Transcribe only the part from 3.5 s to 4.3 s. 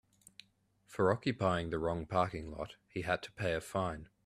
a fine.